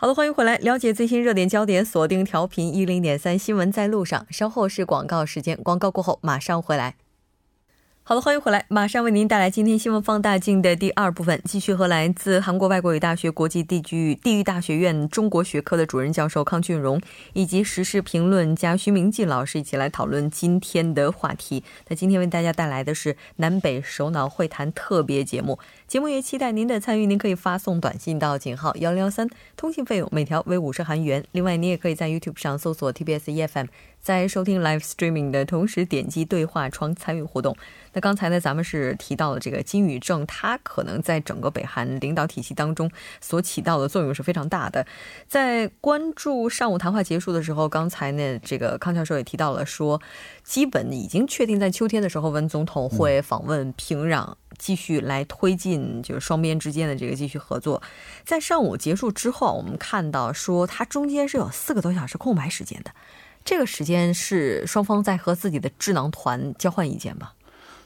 [0.00, 4.24] 好的，欢迎回来，了解最新热点焦点，锁定调频一零点三新闻在路上。
[4.30, 6.94] 稍后是广告时间，广告过后马上回来。
[8.08, 16.98] 好的，欢迎回来，马上为您带来今天新闻放大镜的第二部分，继续和来自韩国外国语大学国际地区地域大学院中国学科的主任教授康俊荣，
[17.34, 21.62] 以及时事评论家徐明季老师一起来讨论今天的话题。
[21.88, 31.22] 那今天为大家带来的是南北首脑会谈特别节目，节目也期待您的参与，您可以发送短信到井号幺零幺三，通信费用每条为五十韩元。
[31.32, 33.66] 另外，您也可以在 YouTube 上搜索 TBS EFM。
[34.00, 37.56] 在收听 live streaming 的同时，点击对话窗参与互动。
[37.92, 42.90] 那刚才呢，咱们是提到了这个金宇正，他可能在整个北韩领导体系当中
[43.20, 44.86] 所起到的作用是非常大的。
[45.26, 50.00] 在关注上午谈话结束的时候，刚才呢，这个康教授也提到了说，
[50.42, 57.82] 基本已经确定在秋天的时候，文总统会访问平壤，继续来推进就是双边之间的这个继续合作。
[58.24, 62.90] 在上午结束之后，我们看到说，它中间是有四个多小时空白时间的。
[63.44, 67.32] 这个时间是双方在和自己的智囊团交换意见吧？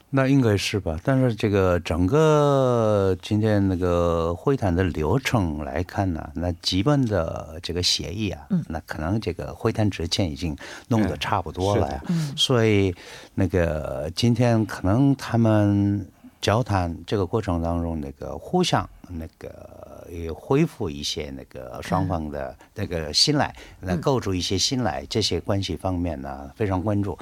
[0.09, 0.99] 那应该是吧。
[1.03, 10.55] 但是这个整个今天那个会谈的流程来看呢，那基本的这个协议啊，那可能这个会谈之前已经
[10.89, 12.03] 弄得差不多了呀。
[12.37, 12.93] 所以
[13.33, 16.07] 那个今天可能他们
[16.41, 19.82] 交谈这个过程当中，那个互相那个。
[20.13, 27.17] 也恢复一些那个双方的那个信赖，那构筑一些信赖，这些关系方面呢非常关注。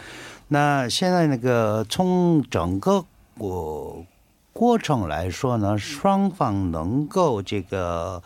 [0.50, 3.06] 那现在那个从整个
[3.38, 4.06] 过
[4.52, 8.22] 过程来说呢，双方能够这个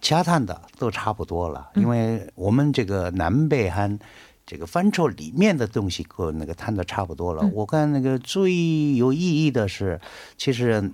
[0.00, 3.98] 洽谈的都差不多了，因为我们这个南北韩
[4.44, 7.48] 这个范畴里面的东西，够那个谈的差不多了。
[7.52, 10.00] 我看那个最有意义的是，
[10.36, 10.90] 其实。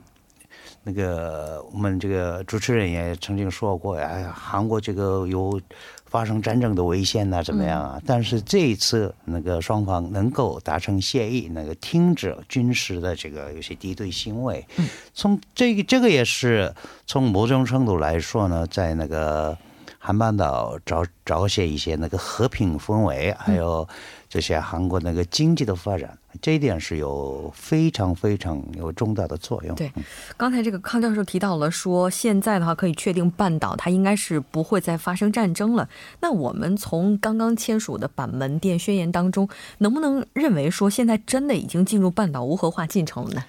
[0.84, 5.60] 那个我们这个主持人也曾经说过呀，韩国这个有
[6.06, 8.02] 发生战争的危险呐，怎么样啊？
[8.04, 14.66] 但是这一次那个双方能够达成协议，那个停止军事的这个有些敌对行为，
[15.14, 16.74] 从这个这个也是
[17.06, 19.56] 从某种程度来说呢，在那个
[19.98, 23.88] 韩半岛找找些一些那个和平氛围，还有
[24.32, 26.16] 这些韩国那个经济的发展。
[26.40, 29.76] 这一点是有非常非常有重大的作用。
[29.76, 29.92] 对，
[30.38, 35.86] 刚才这个康教授提到了说，现在的话可以确定半岛它应该是不会再发生战争了。
[36.20, 39.46] 那我们从刚刚签署的板门店宣言当中，
[39.78, 43.44] 能不能认为说现在真的已经进入半岛无核化进程了呢？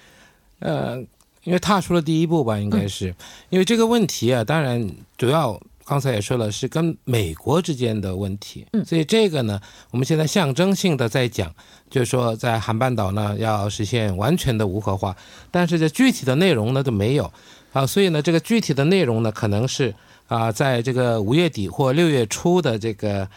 [0.60, 0.98] 呃，
[1.46, 3.16] 因为踏出了第一步吧，应该是
[3.50, 5.58] 因为这个问题啊，当然主要。
[5.86, 9.60] 刚才也说了，是跟美国之间的问题，嗯，所以这个呢，
[9.92, 11.54] 我们现在象征性的在讲，
[11.90, 15.14] 就是说在韩半岛呢要实现完全的无核化，
[15.52, 17.30] 但是这具体的内容呢都没有，
[17.74, 19.94] 啊，所以呢这个具体的内容呢可能是
[20.28, 23.28] 啊在这个五月底或六月初的这个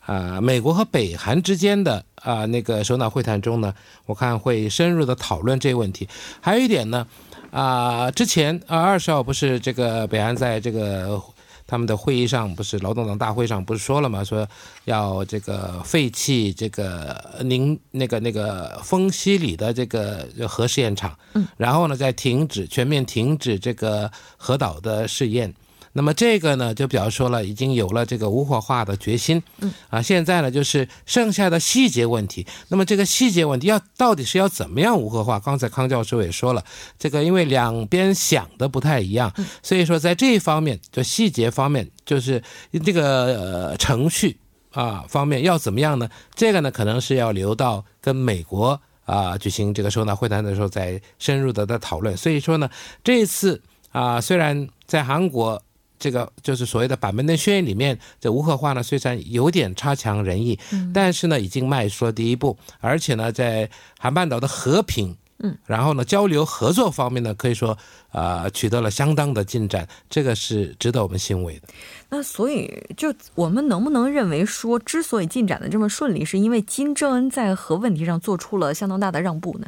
[0.00, 3.74] 啊美国和北韩之间的啊那个首脑会谈中呢，
[4.06, 6.08] 我看会深入的讨论这个问题。
[6.40, 7.04] 还有一点呢，
[7.50, 11.20] 啊之前啊二十号不是这个北韩在这个。
[11.66, 14.22] 他们的会议上不是劳动党大会上不是说了吗？
[14.22, 14.46] 说
[14.84, 25.52] 要这个废弃这个宁那个那个丰西里的这个核试验场，嗯，然后呢再停止全面停止这个核岛的试验。
[25.96, 29.42] 那么这个呢，就表示说了，已经有了这个无火化的决心。
[29.60, 32.46] 嗯啊，现在呢，就是剩下的细节问题。
[32.68, 35.40] 那么这个细节问题要到底是要怎么样无核化？
[35.40, 36.62] 刚才康教授也说了，
[36.98, 42.42] 这个因为两边想的不太一样，所以说在这一方面，就细节方面，就是
[42.84, 44.38] 这个程序
[44.72, 46.06] 啊方面要怎么样呢？
[46.34, 52.14] 这个呢，可能是要留到跟美国啊举行这个首脑会谈的时候再深入的再讨论。
[52.14, 52.68] 所以说呢，
[53.02, 55.62] 这一次啊，虽然在韩国。
[55.98, 60.58] 这个就是所谓的《板门店宣言》里面，这无核化呢，虽然有点差强人意，
[60.92, 63.68] 但是呢，已经迈出了第一步，而且呢，在
[63.98, 67.76] 韩半岛的和平，嗯，然后呢，交流合作方面呢，可以说
[68.10, 71.68] 啊，取得了相当的进展，这个是值得我们欣慰的。
[72.10, 79.66] 那所以，就我们能不能认为说，之所以进展的这么顺利，是因为金正恩在核问题上做出了相当大的让步呢？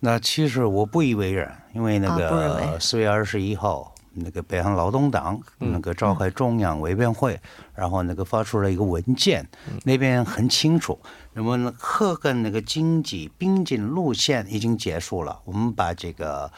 [0.00, 3.93] 那其实我不以为然，因为那个四月二十一号。
[4.14, 7.40] 那个北洋劳动党那个召开中央委员会，
[7.74, 9.48] 然后那个发出了一个文件，
[9.84, 10.98] 那边很清楚，
[11.32, 16.50] 那么克跟那个经济并进路线已经结束了，我们把这个。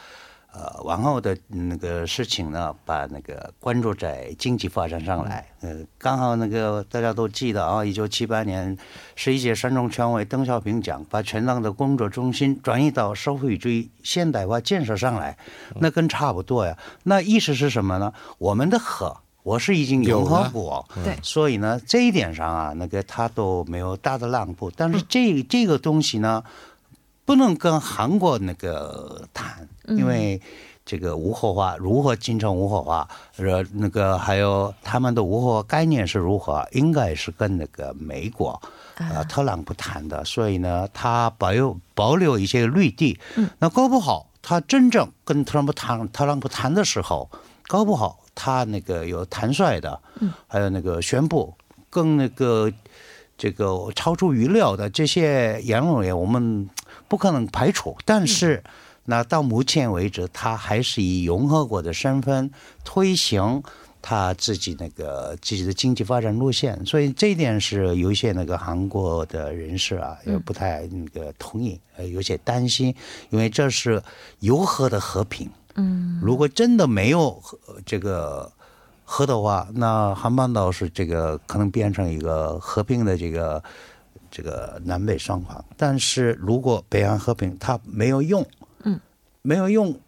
[0.53, 5.47] 呃，往后的那个事情呢，把那个关注在经济发展上来。
[5.61, 8.75] 呃，刚好那个大家都记得啊，一九七八年
[9.15, 15.37] 十一届三中全会邓小平讲，把全党的工作中心转移到社会主义现代化建设上来，
[15.79, 16.75] 那跟差不多呀。
[17.03, 18.13] 那意思是什么呢？
[18.39, 19.15] 我们的核。
[19.43, 24.69] 我是已经有合过，对，所以呢，这一点上啊，那个他都没有大的让步。
[24.75, 26.43] 但是这这个东西呢，
[27.27, 30.41] 不能跟韩国那个谈，因为
[30.85, 38.57] 这个无核化如何进程无核化，呃，那个还有他们的无核化概念是如何，应该是跟那个美国。
[38.95, 43.19] 呃，特朗普谈的，所以呢，他保有保留一些绿地。
[43.35, 47.29] 嗯，那搞不好他真正跟特朗普谈，特朗普谈的时候，
[47.67, 51.53] 搞不好他那个有坦率的，嗯，还有那个宣布
[51.89, 52.71] 更那个
[53.37, 56.67] 这个超出预料的这些言论，我们
[57.07, 57.95] 不可能排除。
[58.05, 58.63] 但是，
[59.05, 62.49] 那到目前为止，他还是以融合国的身份
[62.83, 63.63] 推行。
[63.99, 72.95] 他自己那个自己的经济发展路线，所以这一点是有一些那个韩国的人士啊，也不太那个同意，呃，有些担心，
[73.31, 74.01] 因为这是
[74.39, 75.49] 游和的和平。
[75.75, 77.41] 嗯，如果真的没有
[77.85, 78.49] 这个
[79.03, 83.61] 和的话，那韩半岛是这个可能变成一个和平的这个
[84.29, 85.63] 这个南北双方。
[85.75, 88.45] 但是如果北韩和平，它没有用，
[88.83, 88.99] 嗯，
[89.41, 89.99] 没有用，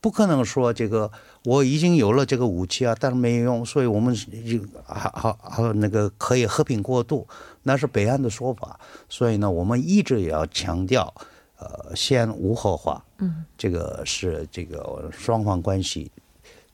[0.00, 1.10] 不可能说这个。
[1.46, 7.26] 我已经有了这个武器啊，但是没有用，所以我们就好好好那个可以和平过渡，
[7.62, 8.78] 那是北岸的说法。
[9.08, 11.14] 所以呢，我们一直也要强调，
[11.56, 16.12] 呃，先无核化，嗯，这个是这个双方关系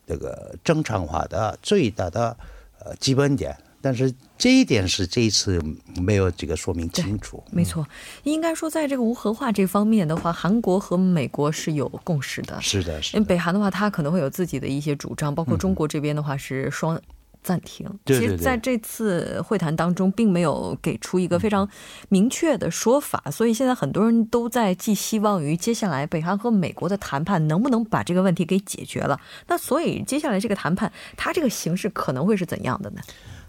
[0.05, 2.37] 这个正常化的最大的
[2.81, 3.57] 呃基本点。
[3.87, 5.63] 但是这一点是这一次
[6.03, 7.41] 没有这个说明清楚。
[7.53, 7.87] 没错，
[8.25, 12.61] 应该说在这个无核化这方面的话，韩国和美国是有共识的。
[12.61, 13.17] 是的，是。
[13.17, 17.01] 因为北韩的话，他可能会有自己的一些主张，包括中国这边的话是双
[17.45, 17.89] 暂停。
[18.05, 18.37] 对对对。
[18.37, 21.69] 其实在这次会谈当中，并没有给出一个非常
[22.09, 29.21] 明确的说法，所以现在很多人都在寄希望于接下来北韩和美国的谈判能不能把这个问题给解决了。
[29.47, 33.01] 那所以接下来这个谈判，它这个形式可能会是怎样的呢？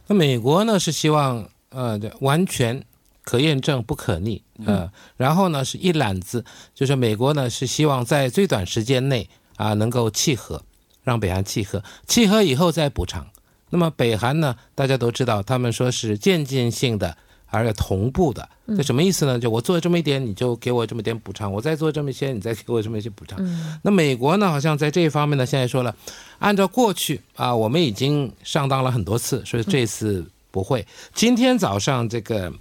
[0.07, 2.83] 那美国呢是希望呃完全
[3.23, 6.43] 可验证不可逆呃，然后呢是一揽子，
[6.73, 10.63] 就是美国呢是希望在最短时间内啊能够契合，
[11.03, 13.27] 让北韩契合，契合以后再补偿。
[13.69, 17.17] 那么北韩呢，大家都知道，他们说是渐进性的。
[17.49, 19.39] 而且同步的，这什么意思呢？
[19.39, 23.39] 就我做这么一点，你就给我这么点补偿；我再做这么一些，你再给我这么一些补偿。
[23.81, 24.49] 那美国呢？
[24.49, 25.95] 好像在这一方面呢，现在说了，
[26.39, 30.85] 按照过去啊，我们已经上当了很多次，所以这次不会。
[31.13, 32.51] 今天早上这个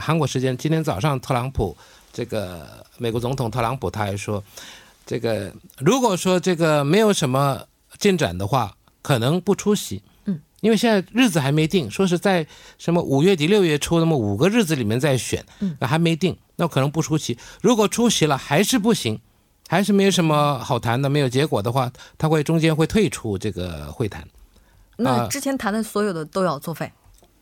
[0.00, 1.76] 韩国时间，今天早上特朗普
[2.12, 4.42] 这个美国总统特朗普他还说，
[5.04, 7.60] 这个如果说这个没有什么
[7.98, 8.72] 进展的话，
[9.02, 10.00] 可能不出席。
[10.62, 12.46] 因为现在日子还没定，说是在
[12.78, 15.44] 什么五月底六月初那么五个日子里面再选，
[15.78, 17.38] 那还没定，那可能不出席。
[17.60, 19.20] 如果出席了还是不行，
[19.68, 24.26] 还是没有什么好谈的，没有结果的话，他会中间会退出这个会谈。
[24.96, 26.90] 那之前谈的所有的都要作废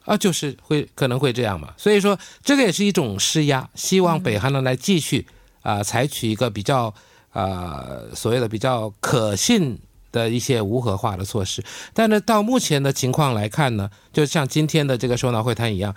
[0.05, 1.73] 啊，就是会可能会这样嘛。
[1.77, 5.27] 所以说这个也是一种施压，希望北韩呢来继续
[5.63, 6.93] 啊采取一个比较
[7.31, 9.79] 啊所谓的比较可信。
[10.15, 11.61] 的一些无核化的措施，
[11.93, 15.93] 但是到目前的情况来看呢，就像今天的这个首脑会谈一样，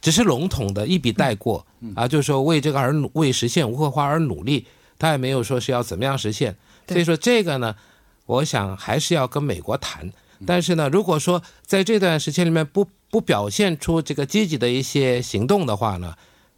[0.00, 4.66] 只是笼统的一笔带过啊，就是说为这个而努为实现无核化而努力，
[4.98, 6.56] 他也没有说是要怎么样实现。
[6.88, 7.76] 所以说这个呢，
[8.24, 10.10] 我想还是要跟美国谈。
[10.46, 16.14] 但是呢，如果说在这段时间里面不不表现出这个积极的一些行动的话呢，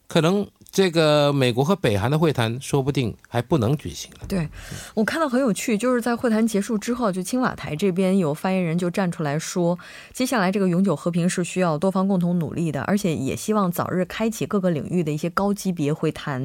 [0.07, 0.47] 可能。
[0.73, 4.27] 这个美国和北韩的会谈说不定还不能举行了。
[4.29, 4.49] 对，
[4.95, 9.77] 我看到很有趣，就是在会谈结束之后，就青瓦台这边有发言人就站出来说，
[10.13, 16.45] 接下来这个永久和平是需要多方共同努力的，而且也希望早日开启各个领域的一些高级别会谈。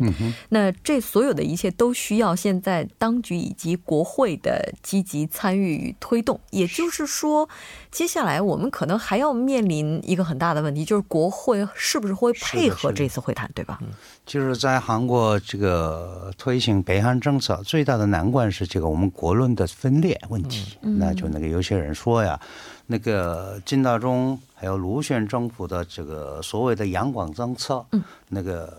[0.50, 6.39] 那这所有的一切都需要现在当局以及国会的积极参与与推动。
[6.50, 7.48] 也就是说，
[7.91, 13.79] 接下来我们可能还要面临一个很大的问题，就是国会是不是会配合这次会谈，对吧？
[14.25, 20.77] 就是在韩国这个推行北韩政策最大的难关是这个我们国论的分裂问题。
[20.82, 22.39] 那就那个有些人说呀，
[22.88, 27.86] 那个金大中还有卢选政府的这个所谓的阳光政策，
[28.29, 28.75] 那个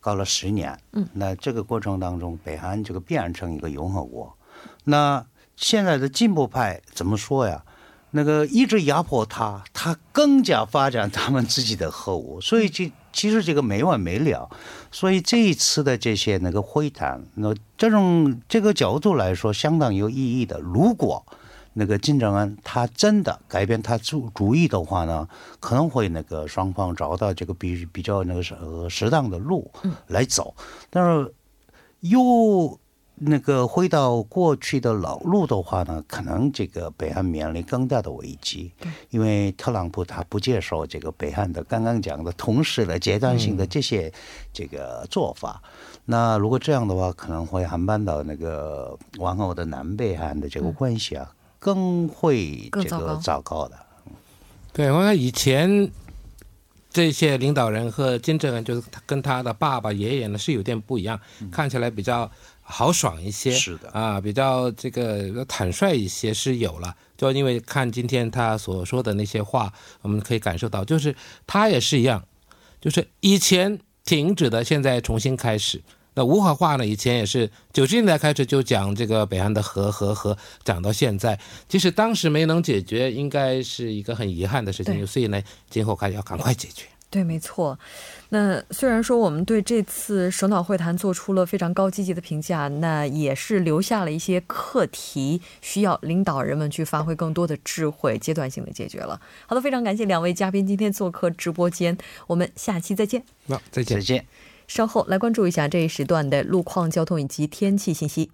[0.00, 0.78] 搞了十年，
[1.12, 4.32] 那这个过程当中，北韩这个变成一个拥核国。
[4.84, 5.24] 那
[5.56, 7.64] 现在的进步派怎么说呀？
[8.10, 12.92] 那个一直压迫他，他更加发展他们自己的核武，所以这。
[13.10, 14.48] 其实这个没完没了，
[14.92, 20.60] 所以这一次的这些那个会谈，那这种这个角度来说相当有意义的。
[20.60, 21.26] 如果
[21.72, 25.26] 那个金正恩他真的改变他主主意的话呢，
[25.58, 28.54] 可能会那个双方找到这个比比较那个适
[28.88, 29.68] 适当的路
[30.06, 30.54] 来走。
[30.88, 31.34] 但是
[32.00, 32.78] 又
[33.20, 38.72] 那个回到过去的老路的话呢，可能这个北韩面临更大的危机，
[39.10, 44.12] 因为特朗普他不接受这个北韩的刚刚讲的同时的阶段性的这些
[44.52, 45.62] 这个做法。
[46.04, 53.76] 那如果这样的话，可能会韩半岛那个往后的南北韩的这个关系啊，更会这个糟糕的。
[54.72, 55.90] 对，我看以前。
[56.90, 61.20] 这些领导人和金正恩就是跟他的爸爸、爷爷呢是有点不一样，
[61.52, 62.28] 看起来比较
[62.70, 66.94] 豪爽一些，是的啊，比较这个坦率一些是有了。
[67.16, 69.72] 就因为看今天他所说的那些话，
[70.02, 71.14] 我们可以感受到，就是
[71.46, 72.22] 他也是一样，
[72.80, 75.82] 就是以前停止的，现在重新开始。
[76.14, 76.84] 那无核化呢？
[76.84, 85.06] 以前也是九十年代开始就讲这个北岸的核核核，讲到现在，即使当时没能解决，应该是一个很遗憾的事情。
[85.06, 86.86] 所以呢，今后还要赶快解决。
[87.10, 87.78] 对，没错。
[88.28, 99.18] 那虽然说我们对这次首脑会谈做出了非常高积极的评价，那也是留下了一些课题，需要领导人们去发挥更多的智慧，阶段性的解决了。
[99.46, 101.96] 好的，非常感谢两位嘉宾今天做客直播间，
[102.26, 103.24] 我们下期再见。
[103.46, 104.26] 那再见，再见。
[104.66, 108.30] 稍后来关注一下这一时段的路况、交通以及天气信息。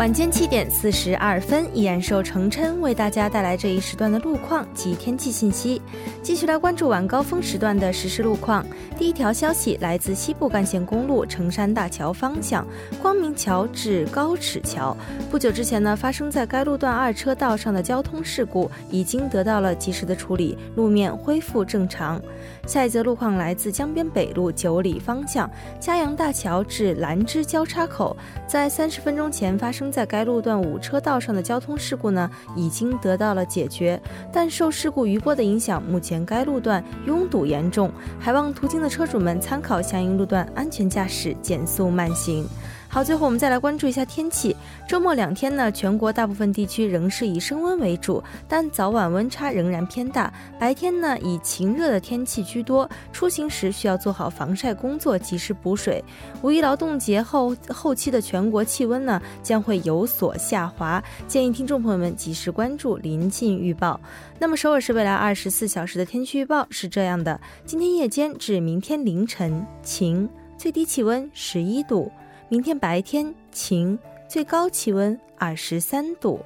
[0.00, 5.82] 晚间七点四十二分，依然受成琛为大家带来这一时段的路况及天气信息。
[6.22, 8.64] 继续来关注晚高峰时段的实时路况。
[9.00, 12.66] 第一条消息来自西部干线公路成山大桥方向，
[13.00, 14.94] 光明桥至高尺桥。
[15.30, 22.20] 不久之前呢，发生在该路段二车道上的交通事故已经得到了及时的处理，路面恢复正常。
[22.66, 28.14] 下一则路况来自江边北路九里方向，嘉阳大桥至兰芝交叉口，
[28.46, 33.98] 在三十分钟前发生在该路段五车道上的交通事故呢，已经得到了解决，
[34.30, 42.44] 但受事故余波的影响，目前该路段拥堵严重，还望途经的车主们参考相应路段，安全驾驶，减速慢行。
[42.92, 44.56] 好，最后我们再来关注一下天气。
[44.88, 50.32] 周末两天呢，全国大部分地区仍是以升温为主，但早晚温差仍然偏大。
[50.58, 56.04] 白天呢，以晴热的天气居多，出行时需要做好防晒工作，及时补水。
[56.42, 64.00] 五一劳动节后后期的全国气温呢，将会有所下滑，建议听众朋友们及时关注临近预报。
[64.36, 70.28] 那么，首尔市未来二十四小时的天气预报是这样的：今天夜间至明天凌晨晴，
[70.58, 72.10] 最低气温十一度。
[72.50, 73.96] 明天白天晴，
[74.28, 76.44] 最高气温二十三度。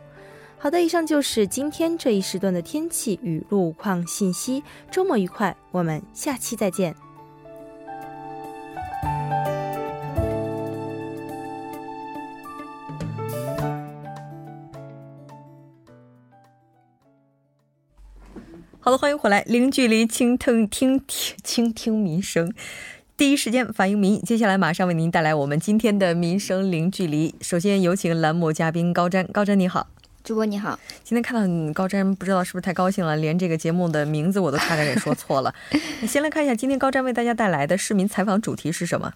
[0.58, 4.62] 好的，以上就是今天这一时段的天气与路况信息。
[4.90, 6.94] 周末愉快，我们下期再见。
[18.78, 22.52] 好的，欢迎回来，零距离倾听听倾听民生。
[23.16, 27.32] 第一时间反映民意，接下来马上为您带来我们今天的民生零距离。
[27.40, 29.86] 首先有请栏目嘉宾高瞻，高瞻你好，
[30.24, 30.76] 主播你好。
[31.04, 35.54] 今天看到你高瞻，不知道是不是太高兴了，连这个节目的名字我都差点给说错了。
[36.08, 39.12] 先来看一下今天高瞻为大家带来的市民采访主题是什么？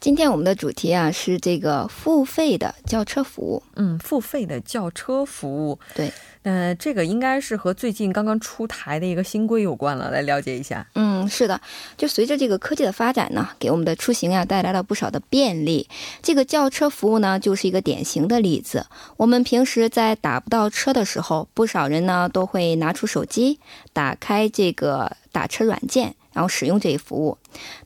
[0.00, 3.62] 今天我们的主题啊是这个付费的轿车服务。
[3.74, 5.78] 嗯，付费的轿车服务。
[5.94, 6.12] 对。
[6.44, 10.86] 呃，这个应该是和最近刚刚出台的一个新规有关了，来了解一下。
[10.94, 11.60] 嗯，是的，
[11.96, 15.86] 就随着这个科技的发展呢，给我们的出行呀带来了不少的便利。
[16.22, 18.86] 这个轿车服务呢，就是一个典型的例子。
[19.18, 23.58] 我们平时在打不到车的时候，不少人呢都会拿出手机，
[23.92, 27.36] 打开这个打车软件，然后使用这一服务。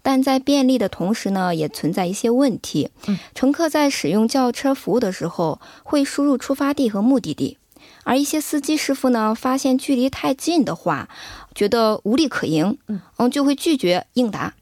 [0.02, 2.90] 但在便利的同时呢，也存在一些问题。
[3.06, 7.56] 嗯，乘客在使用轿车服务的时候，会输入出发地和目的地。
[8.04, 11.09] 而一些司机师傅呢，发现距离太近的话，
[11.54, 14.52] 觉得无利可赢，嗯，就会拒绝应答，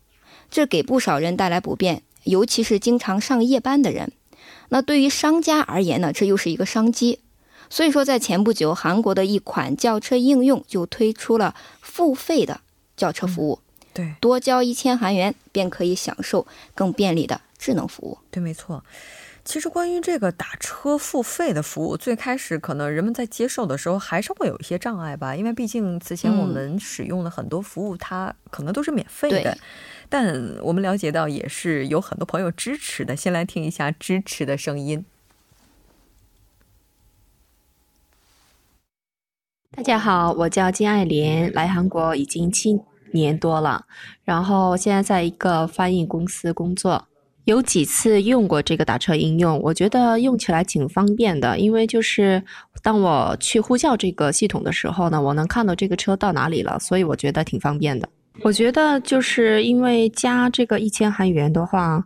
[0.52, 4.12] 这给不少人带来不便，尤其是经常上夜班的人。
[4.68, 7.18] 那对于商家而言呢，这又是一个商机。
[7.70, 12.60] 所以说，在前不久，韩国的一款轿车应用就推出了付费的
[12.96, 13.60] 轿车服务，
[13.92, 18.18] 对，多交一千韩元便可以享受更便利的智能服务。
[18.30, 18.84] 对，没错。
[19.42, 29.56] 其实关于这个打车付费的服务，最开始可能人们在接受的时候还是会有一些障碍吧，因为毕竟此前我们使用的很多服务，它可能都是免费的。
[30.08, 33.16] 但我们了解到，也是有很多朋友支持的。
[33.16, 35.04] 先来听一下支持的声音。
[39.74, 42.78] 大家好，我叫金爱莲，来韩国已经七
[43.12, 43.84] 年多了，
[44.24, 47.06] 然后现在在一个翻译公司工作。
[47.44, 52.40] 有几次用过这个打车应用，我觉得用起来挺方便的，因为就是
[52.82, 58.08] 当我去呼叫这个系统的时候呢，我能看到这个车到哪里了，所以我觉得挺方便的。
[58.42, 62.04] 我觉得就是因为加这个一千韩元的话，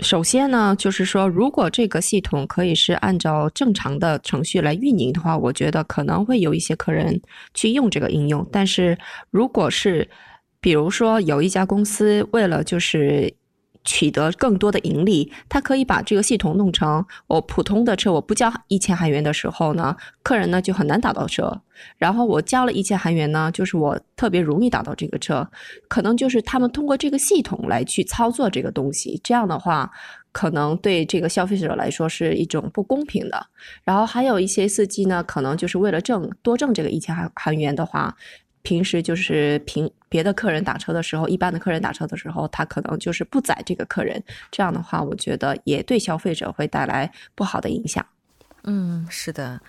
[0.00, 7.18] 首先呢，就是说如果这个系统可以是按照正常的程序来运营的话，我觉得可能会有一些客人
[7.54, 8.46] 去用这个应用。
[8.52, 8.98] 但是
[9.30, 10.06] 如果是
[10.60, 13.32] 比如说有一家公司为了就是
[13.86, 21.62] 取得更多的盈利，他可以把这个系统弄成我普通的车，我不交一千韩元的时候呢，客人呢就很难打到车。
[21.96, 25.48] 然后我交了一千韩元呢，就是我特别容易打到这个车。
[25.88, 29.90] 可能就是他们通过这个系统来去操作这个东西，这样的话，
[30.32, 33.46] 可能对这个消费者来说是一种不公平的。
[33.84, 38.16] 然后还有一些司机呢，可能就是为了挣多挣这个一千韩韩元的话。
[38.66, 44.20] 平时就是平别的客人打车的时候，一般的客人打车的时候，他可能就是不载这个客人。
[44.50, 48.04] 这样的话，我觉得也对消费者会带来不好的影响。
[48.64, 49.60] 嗯，是的。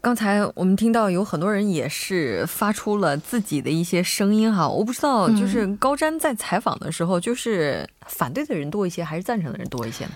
[0.00, 10.12] 刚才我们听到有很多人也是发出了自己的一些声音哈，我不知道就是高瞻在采访的时候，就是反对的人多一些，还是赞成的人多一些呢？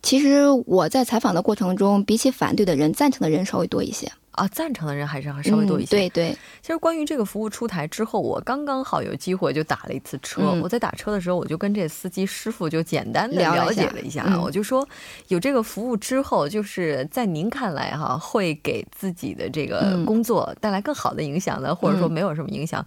[0.00, 4.10] 其实我在采访的过程中，比起反对的人，赞成的人稍微多一些。
[4.32, 5.96] 啊，赞成的人还是稍微多一些。
[5.96, 10.58] 对对，其实关于这个服务出台之后，我刚刚好有机会就打了一次车。
[10.62, 14.88] 我在打车的时候，我就跟这司机师傅就简单的了解了一下，我就说
[15.28, 22.84] 有这个服务之后，就是在您看来哈，会给自己的这个工作带来更好的影响呢，或者说没有什么影响？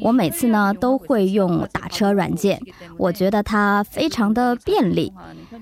[0.03, 2.61] 我每次呢都会用打车软件，
[2.99, 5.12] 我觉得它非常的便利，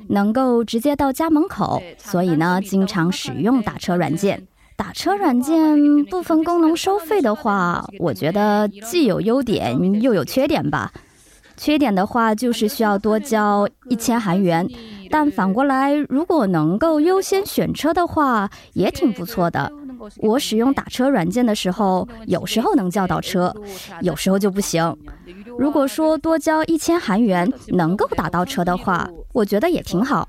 [0.08, 4.46] 能够直接到家门口，所以呢经常使用打车软件。
[4.74, 10.90] 打车软件部分功能收费的话，我觉得既有优点又有缺点吧。
[11.54, 14.66] 缺点的话就是需要多交一千韩元。
[15.09, 19.71] 但反过来，如果能够优先选车的话，也挺不错的。
[20.17, 23.53] 我使用打车软件的时候，有时候能叫到车，
[24.01, 24.95] 有时候就不行。
[25.57, 30.27] 如果说多交一千韩元能够打到车的话，我觉得也挺好。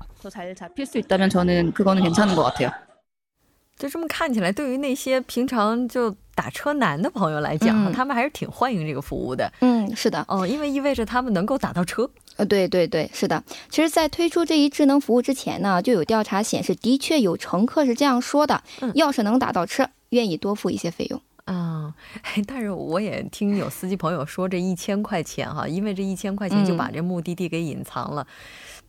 [3.77, 9.51] 就这么看起来，对于那些平常就打车难的朋友来讲，他们还是挺欢迎这个服务的。
[9.59, 12.09] 嗯，是的，哦，因为意味着他们能够打到车。
[12.37, 13.43] 呃，对对对，是的。
[13.69, 21.21] 其实，在推出这一智能服务之前呢，就有调查显示，的确有乘客是这样说的：，要是能打到车，愿意多付一些费用。
[21.43, 21.93] 啊，
[22.47, 28.25] 但是我也听有司机朋友说，这一千块钱哈，因为这一千块钱就把这目的地给隐藏了，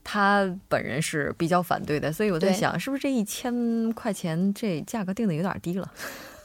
[0.04, 2.12] 他本人是比较反对的。
[2.12, 5.90] 所以我在想，是不是这一千块钱这价格定的有点低了？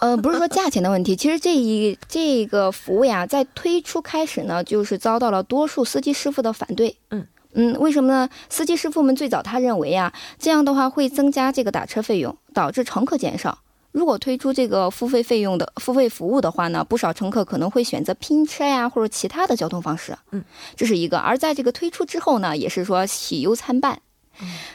[0.06, 6.96] 呃，不是说价钱的问题，其实这一这个服务呀，在推出开始呢，就是遭到了多数司机师傅的反对。
[7.10, 8.30] 嗯嗯，为什么呢？
[8.48, 13.58] 司机师傅们最早他认为呀，这样的话会增加这个打车费用，导致乘客减少。
[13.92, 20.16] 如果推出这个付费费用的付费服务的话呢，不少乘客可能会选择拼车呀，或者其他的交通方式。
[20.32, 20.44] 嗯，
[20.76, 21.18] 这是一个。
[21.18, 24.00] 而在这个推出之后呢，也是说喜忧参半。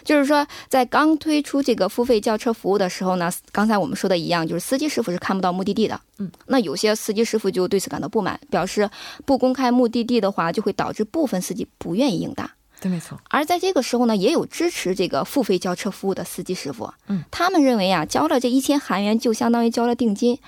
[0.04, 6.00] 就是说，在刚推出这个付费叫车服务的时候呢，刚才我们说的一样，就是司机师傅是看不到目的地的。
[6.18, 8.90] 嗯，那有些司机师傅就对此感到不满，表示
[9.24, 12.50] 不公开目的地的话，就会导致部分司机不愿意应答。
[12.80, 13.18] 对，没错。
[13.28, 16.90] 而在这个时候呢，也有支持这个付费叫车服务的司机师傅。
[17.08, 20.38] 嗯，他们认为啊，交了这一千韩元就相当于交了定金，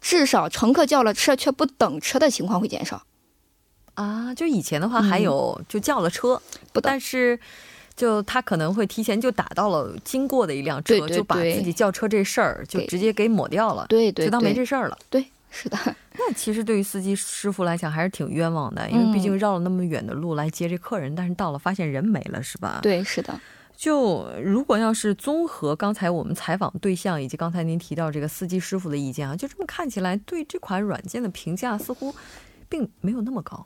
[0.00, 3.02] 至少乘客叫了车却不等车的情况会减少。
[3.94, 6.40] 啊，就以前的话还有就叫了车，
[6.72, 7.38] 不但是。
[8.02, 14.98] 就他可能会提前就打到了经过的一辆车，就把自己叫车这事儿就直接给抹掉了，对对，就当没这事儿了。
[15.08, 15.78] 对，是的。
[16.18, 22.80] 那其实对于司机师傅来讲还是挺冤枉的，因为毕竟绕了那么远的路来接这客人，但是到了发现人没了，是吧？
[22.82, 23.40] 对，是的。
[23.76, 32.12] 就如果要是综合刚才我们采访对象以及刚才您提到这个司机师傅的意见啊，就这么看起来，对这款软件的评价似乎
[32.68, 33.64] 并没有那么高。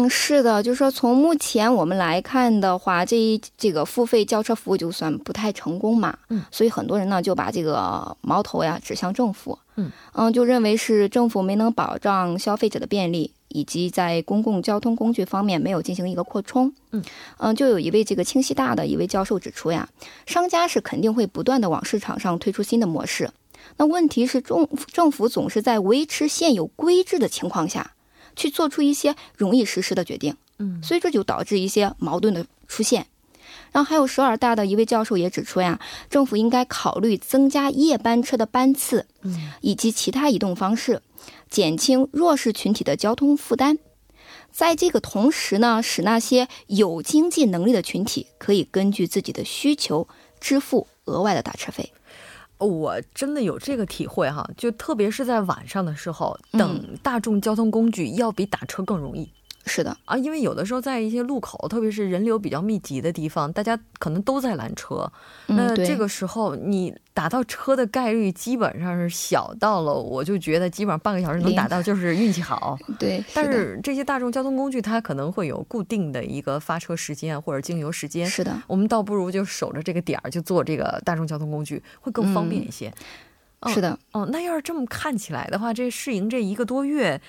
[0.00, 6.16] 嗯，是的，就是说从目前我们来看的话，这一这个付费叫车服务就算不太成功嘛。
[6.28, 9.58] 嗯，所以很多人呢就把这个矛头呀指向政府。
[9.76, 13.32] 嗯嗯，就认为是政府没能保障消费者的便利。
[13.52, 17.02] 以及在公共交通工具方面没有进行一个扩充，嗯
[17.38, 19.88] 嗯，就有一位这个清溪大的一位教授指出呀，
[20.24, 23.28] 商家是肯定会不断的往市场上推出新的模式，
[23.76, 27.90] 那问题是政政府总是在维持现有规制的情况下
[28.40, 33.06] 去做出一些容易实施的决定，嗯，所以这就导致一些矛盾的出现。
[33.70, 41.02] 然后还有首尔大的一位教授也指出呀，政府应该考虑增加夜班车的班次，嗯，以及其他移动方式。
[41.50, 43.76] 减轻弱势群体的交通负担，
[44.50, 50.08] 在这个同时呢，使那些有经济能力的群体可以根据自己的需求
[50.40, 51.92] 支付额外的打车费。
[52.60, 59.28] 我真的有这个体会哈，就特别是在晚上的时候，等大众交通工具要比打车更容易。
[59.72, 65.08] 是的啊，因为有的时候在一些路口，特别是人流比较密集的地方，大家可能都在拦车。
[65.46, 72.76] 那这个时候你打到车的概率基本上是小到了，我就觉得基本上半个小时能打到就是运气好。
[72.98, 78.26] 对，但是这些大众交通工具它可能会有固定的一个发车时间或者经油时间。
[78.26, 82.92] 是的，我们倒不如就守着这个点儿就坐这个大众交通工具会更方便一些。
[83.68, 87.20] 是的，哦，那要是这么看起来的话，这试营这一个多月。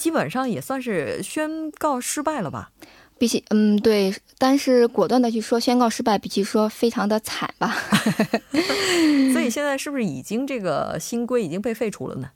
[0.00, 2.70] 基本上也算是宣告失败了吧？
[3.18, 7.76] 比起嗯对，但是果断的去说宣告失败，比起说非常的惨吧。
[9.34, 12.30] 所以现在是不是已经这个新规已经被废除了呢？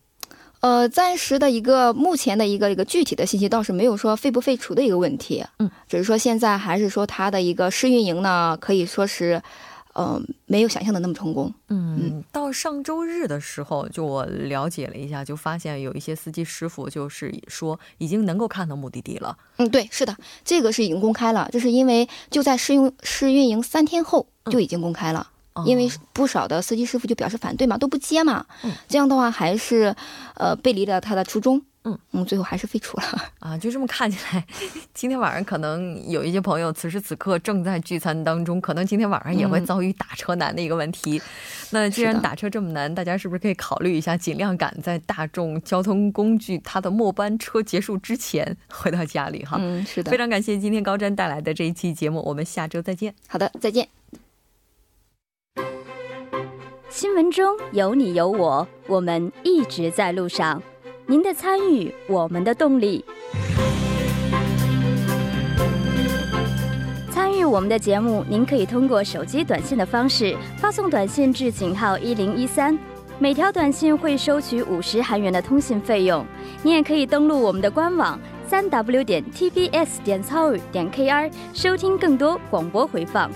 [0.61, 5.43] 呃，暂时的一个目前的一个一个具体的信息倒是没有说废不废除的一个问题。
[5.59, 9.43] 嗯，只是说现在还是说它的一个试运营呢，可以说是。
[9.95, 11.53] 嗯，没有想象的那么成功。
[11.69, 19.37] 嗯，到上周日的时候，就我了解了一下，就发现有一些司机师傅就是说已经能够看到目的地了。
[19.59, 25.29] 嗯，对，是的，这个是已经公开了，这是因为就在试用试运营三天后就已经公开了，
[25.65, 28.45] 因为不少的司机师傅就表示反对嘛，都不接嘛。
[28.65, 29.95] 嗯，这样的话还是
[30.35, 31.63] 呃背离了他的初衷。
[31.87, 33.05] 嗯嗯，最后还是废除了
[33.41, 33.59] 啊！
[33.59, 34.43] 就这么看起来，
[34.95, 41.21] 今天晚上可能有一些朋友此时此刻正在聚餐当中，可能今天晚上也会遭遇打车难的一个问题。
[41.71, 49.59] 那既然打车这么难，大家是不是可以考虑一下，尽量赶在大众交通工具它的末班车结束之前回到家里哈？
[49.61, 50.11] 嗯，是的。
[50.11, 53.15] 非常感谢今天高瞻带来的这一期节目，我们下周再见。
[53.29, 53.87] 好的，再见。
[56.89, 60.63] 新闻中有你有我，我们一直在路上。
[61.07, 63.05] 您的参与，我们的动力。
[67.11, 72.79] 参与我们的节目，您可以通过手机短信的方式发送短信至井号一零一三，
[73.19, 76.25] 每条短信会收取五十韩元的通信费用。
[76.63, 83.31] 您也可以登录我们的官网三 w 点 tbs 点 c o 点 kr 收听更多广播回放。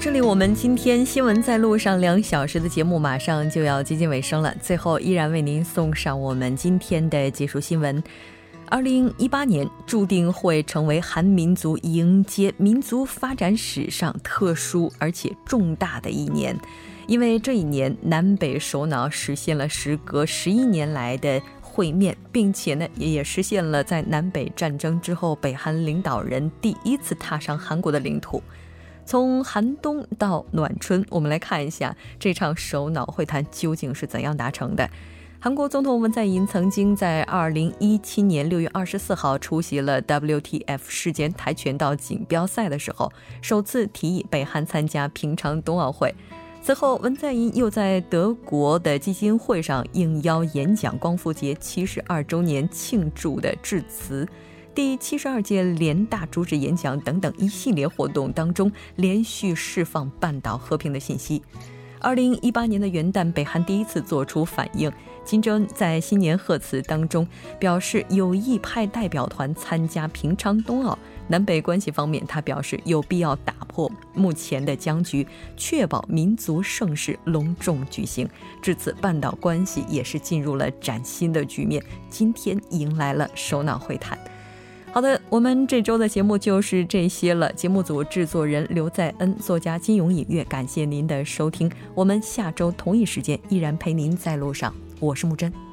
[0.00, 4.54] 这里，我们今天新闻在路上两小时的节目马上就要接近尾声了。
[4.58, 8.02] 最后，依然为您送上我们今天的结束新闻：
[8.70, 16.58] 二零一八年注定会成为韩民族迎接民族发展史上特殊而且重大的一年，
[17.06, 28.42] 因为这一年南北首脑实现了时隔十一年来的会面，并且呢，也也实现了在南北战争之后北韩领导人第一次踏上韩国的领土。
[29.10, 34.88] 从寒冬到暖春，我们来看一下这场首脑会谈究竟是怎样达成的。
[35.40, 43.10] 韩国总统文在寅曾经在2017年6月24号出席了 WTF 世界跆拳道锦标赛的时候，
[43.42, 46.14] 首次提议北韩参加平昌冬奥会。
[46.62, 54.24] 此后，文在寅又在德国的基金会上应邀演讲光复节72周年庆祝的致辞。
[54.72, 61.42] 第七十二届联大主旨演讲等等一系列活动当中，连续释放半岛和平的信息。
[61.98, 64.90] 二零一八年的元旦，北韩第一次做出反应。
[65.24, 67.26] 金正恩在新年贺词当中
[67.58, 70.96] 表示，有意派代表团参加平昌冬奥。
[71.28, 78.26] 南北关系方面，他表示有必要打破目前的僵局，确保民族盛事隆重举行。
[78.62, 81.84] 至此，半岛关系也是进入了崭新的局面。
[82.08, 84.18] 今天迎来了首脑会谈。
[84.92, 87.50] 好的，我们这周的节目就是这些了。
[87.52, 91.70] 节目组制作人刘在恩，作家金永隐月，感谢您的收听。
[91.94, 94.74] 我们下周同一时间依然陪您在路上。
[94.98, 95.69] 我是木真。